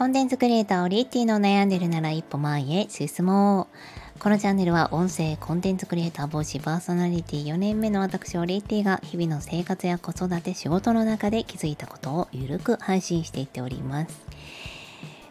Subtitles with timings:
[0.00, 3.68] コンテンツクリエイターオリエティの悩んでるなら一歩前へ進も
[4.16, 4.18] う。
[4.18, 14.22] このチャンネルは音声コンテンツクリエイター帽子パーソナリティ4年目の私オリエティが日々の生活や子育て仕事の中で気づいたことをゆるく配信していっております。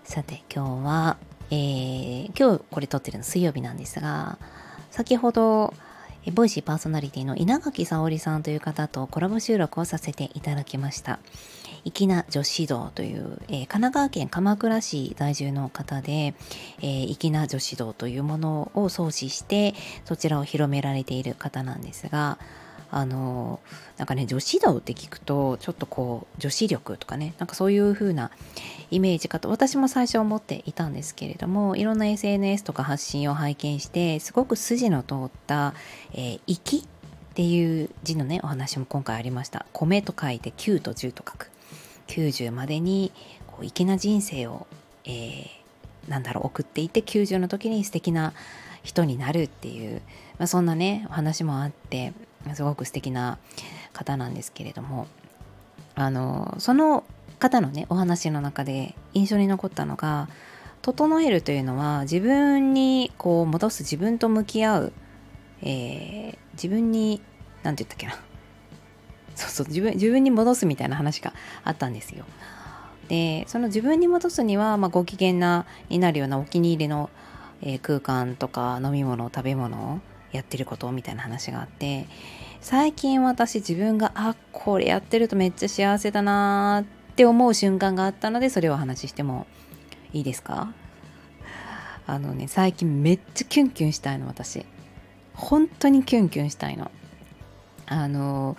[0.03, 1.17] さて今日は、
[1.49, 4.37] えー、今日これ撮ってるの水曜日なんですが
[4.91, 5.73] 先ほど
[6.33, 11.19] ボイシーパーソナリティの稲垣沙織さんという方とコラボ収録をさせていただきました。
[11.85, 16.33] 粋な女子道という、えー、神奈川県鎌倉市在住の方で、
[16.81, 19.73] えー、粋な女子道というものを創始して
[20.05, 22.37] そちらを広められている方なんですが
[22.91, 23.59] あの
[23.97, 28.31] なんかね女子道って聞くとちょっとこう女子力とかねなんかそういう風な
[28.91, 35.73] イメージかと私も最初思っていたんですけれどもいろんな SNS とか発信を拝見してすごく筋の通った
[36.13, 36.83] 「えー、粋」っ
[37.33, 39.65] ていう字のねお話も今回ありました。
[39.73, 41.51] 米と書いて9と10と書く。
[42.07, 43.11] 90までに
[43.47, 44.67] こう粋な人生を、
[45.05, 48.33] えー、なんだろう送っていって90の時に素敵な
[48.83, 50.01] 人になるっていう、
[50.37, 52.13] まあ、そんなねお話もあって
[52.53, 53.37] すごく素敵な
[53.93, 55.07] 方なんですけれども
[55.95, 57.03] あのその
[57.39, 60.29] 方のねお話の中で印象に残ったのが
[60.81, 64.93] 整えるというのは自分にこう戻す自分と向き合う、
[65.61, 67.21] えー、自分に
[67.63, 68.17] 何て言ったっけな
[69.35, 72.25] そうそう自分自分に戻すみたいな話があったんですよ。
[73.07, 77.09] でその自分に戻すには、まあ、ご機嫌なになるようなお気に入りの、
[77.61, 79.99] えー、空間とか飲み物食べ物
[80.31, 82.07] やってることみたいな話があって
[82.61, 89.47] 最近私自分があこれやってるとめっちゃ幸せだなって思う瞬間があったのでそれをお話ししても
[90.13, 90.73] いいですか？
[92.07, 94.65] あのね最近めっちゃキュンキュンしたいの私。
[95.33, 96.91] 本当にキュンキュンしたいの。
[97.85, 98.57] あの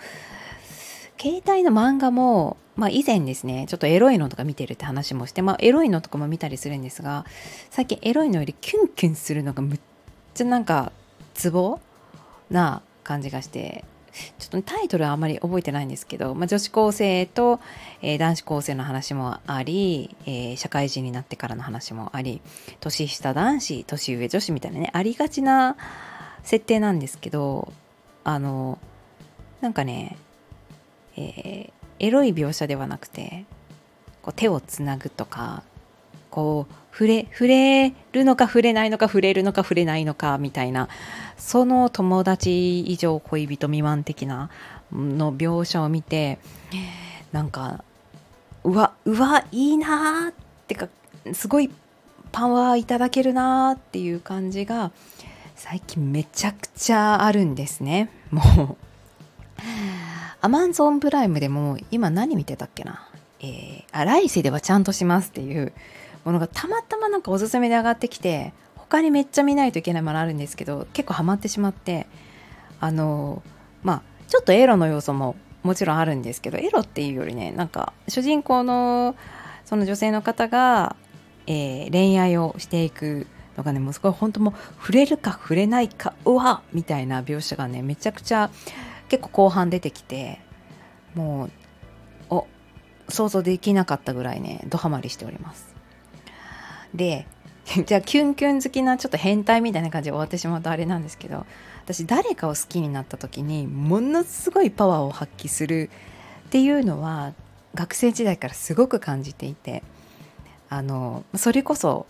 [1.19, 7.25] 携帯の漫画もまあ以前ですねちょっとエロいのとか見てるって話もしてまあエロいのとかも見たりするんですが
[7.69, 9.79] 最近エロいのよりキュンキュンするのがむっ
[10.33, 10.91] ちゃなんか
[11.41, 11.79] ツボ
[12.51, 13.83] な感じがして
[14.37, 17.59] ちょっとタイトルはあまり覚えてないんですけど、まあ、女子高生と、
[18.03, 22.41] えー、男子高生の話もあり、えー、社会人になってからの話もあり
[22.79, 25.77] 年下男子年上女子みたいなねありがちな
[26.43, 27.73] 設定なんですけど
[28.23, 28.77] あの
[29.61, 30.17] なんかね、
[31.17, 33.45] えー、エロい描写ではなくて
[34.21, 35.63] こう手をつなぐとか
[36.31, 40.87] こう触れ触れるのか触れないのか触れるのか触れないのかみたいな
[41.37, 44.49] その友達以上恋人未満的な
[44.91, 46.39] の描写を見て
[47.31, 47.83] なんか
[48.63, 50.33] うわうわいいなーっ
[50.67, 50.87] てか
[51.33, 51.69] すごい
[52.31, 54.91] パワーいただけるなーっていう感じが
[55.55, 58.09] 最近めちゃくちゃあるんですね。
[58.31, 58.77] もう
[60.41, 63.07] アマンゾンプライムでも今何見てたっけな？
[63.41, 65.73] えー、あ来世ではちゃんとしますっていう
[66.25, 72.07] ものがたまたまなんかおすすめで上がってきて他にめっちゃ見ないといけないものあるんですけど結構ハマってしまって
[72.79, 73.41] あの
[73.83, 79.15] まあちょっとエロの要素ももちろんあるんですけどエロっていうよりねなんか主人公の
[79.65, 80.95] その女性の方が、
[81.47, 83.27] えー、恋愛をしていく
[83.57, 88.49] のがねもうすごい本当もう触れるか触れないかうわみたいな描写がねめちゃくちゃ
[89.09, 90.39] 結構後半出てきて
[91.15, 91.51] もう
[92.29, 92.47] お
[93.09, 95.70] 想像できなかったぐらいねドハマりしております。
[96.93, 97.27] で
[97.85, 101.45] じゃあキュンキュン好きなちょっと変態みたいな感じで終わってしまうとあれなんですけど
[101.83, 105.89] 私誰かを好きになった時にものすごいパワーを発揮する
[106.47, 107.33] っていうのは
[107.75, 109.83] 学生時代からすごく感じていて
[110.69, 112.07] あのそれこそ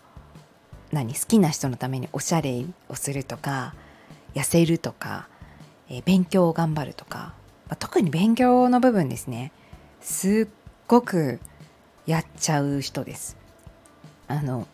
[0.92, 3.74] 何好きな人のためにおしゃれをするとか
[4.34, 5.28] 痩せるとか、
[5.90, 7.34] えー、勉強を頑張るとか、
[7.68, 9.52] まあ、特に勉強の部分ですね。
[10.02, 10.54] すっ
[10.88, 11.40] ごく
[12.06, 13.38] やっちゃう人です。
[14.32, 14.68] あの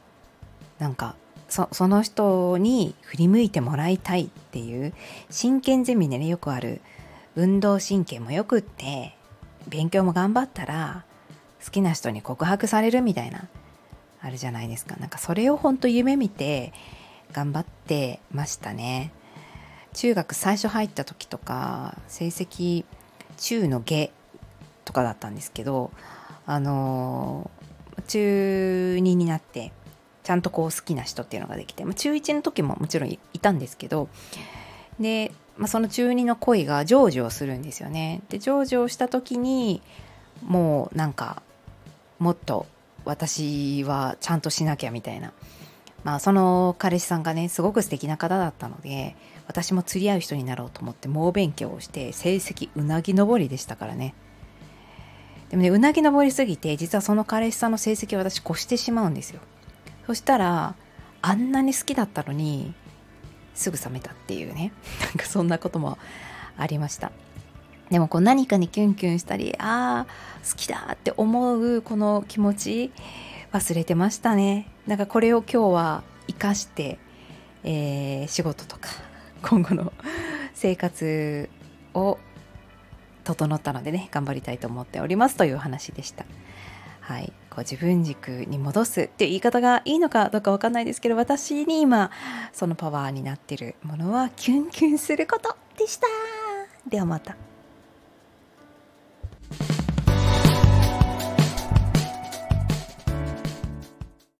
[0.79, 1.15] なんか
[1.49, 4.93] その人に振り向いてもらいたいっていう
[5.29, 6.81] 真剣ゼミでねよくある
[7.35, 9.15] 運動神経もよくって
[9.67, 11.05] 勉強も頑張ったら
[11.63, 13.47] 好きな人に告白されるみたいな
[14.21, 14.95] あるじゃないですか。
[14.97, 16.73] なんかそれを本当夢見て
[17.31, 19.11] 頑張ってましたね。
[19.93, 22.85] 中学最初入った時とか成績
[23.37, 24.11] 中の下
[24.85, 25.91] とかだったんですけど
[26.45, 27.49] あの
[28.07, 29.71] 中2になって
[30.23, 34.09] ちゃんとこう好きな人っていうのができて、まあ、中1の時ももちろんいたんですけど
[34.99, 38.21] で、まあ、その中2の恋が成就をするんですよね。
[38.29, 39.81] で成就をした時に
[40.43, 41.41] もうなんか
[42.19, 42.65] もっと
[43.05, 45.31] 私はちゃんとしなきゃみたいな、
[46.03, 49.15] まあ、その彼氏さんがねすごく素敵な方だったので
[49.47, 54.13] 私も釣り合う人になろうと思って猛勉強をして成績うなぎ登りでしたからね
[55.49, 59.39] でもねうなぎ登りすぎて実はその彼氏さんの成績を私越してしまうんですよ。
[60.05, 60.75] そしたら
[61.21, 62.73] あんなに好きだったのに
[63.53, 64.71] すぐ冷めたっていうね。
[65.03, 65.97] なんかそんなことも
[66.57, 67.11] ありました。
[67.89, 72.91] でもこう何かにキュンキュンしたりああ好きだって思うこの気持ち
[73.53, 74.69] 忘れてましたね。
[74.85, 76.99] なんかこれを今日は生かして、
[77.63, 78.89] えー、仕事とか
[79.41, 79.93] 今後の
[80.53, 81.49] 生活
[81.93, 82.17] を
[83.27, 86.25] 整ったのでね頑張りたいと思っておりますという話でした。
[87.01, 92.11] はい、こう自分軸に戻すっていう言い方がいいのかどうか分かんないですけど私に今
[92.51, 96.07] そのパワーになってるものはキュンキュンすることでした
[96.89, 97.46] ではまた。